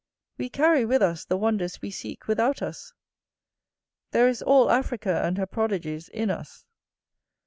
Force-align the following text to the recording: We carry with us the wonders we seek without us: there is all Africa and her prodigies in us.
We 0.39 0.49
carry 0.49 0.83
with 0.83 1.03
us 1.03 1.25
the 1.25 1.37
wonders 1.37 1.79
we 1.79 1.91
seek 1.91 2.27
without 2.27 2.63
us: 2.63 2.91
there 4.09 4.27
is 4.27 4.41
all 4.41 4.71
Africa 4.71 5.21
and 5.23 5.37
her 5.37 5.45
prodigies 5.45 6.09
in 6.09 6.31
us. 6.31 6.65